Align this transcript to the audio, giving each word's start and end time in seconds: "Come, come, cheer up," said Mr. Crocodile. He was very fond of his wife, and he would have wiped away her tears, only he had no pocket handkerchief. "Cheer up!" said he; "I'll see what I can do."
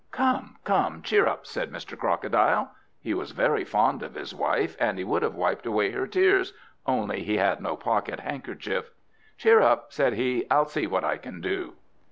"Come, 0.09 0.57
come, 0.63 1.03
cheer 1.03 1.27
up," 1.27 1.45
said 1.45 1.71
Mr. 1.71 1.95
Crocodile. 1.95 2.71
He 2.99 3.13
was 3.13 3.33
very 3.33 3.63
fond 3.63 4.01
of 4.01 4.15
his 4.15 4.33
wife, 4.33 4.75
and 4.79 4.97
he 4.97 5.03
would 5.03 5.21
have 5.21 5.35
wiped 5.35 5.67
away 5.67 5.91
her 5.91 6.07
tears, 6.07 6.53
only 6.87 7.21
he 7.21 7.37
had 7.37 7.61
no 7.61 7.75
pocket 7.75 8.19
handkerchief. 8.21 8.89
"Cheer 9.37 9.61
up!" 9.61 9.93
said 9.93 10.13
he; 10.13 10.49
"I'll 10.49 10.65
see 10.65 10.87
what 10.87 11.03
I 11.03 11.17
can 11.17 11.39
do." 11.39 11.75